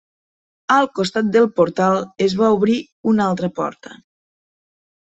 [0.75, 2.81] Al costat del portal es va obrir
[3.15, 3.97] una altra porta.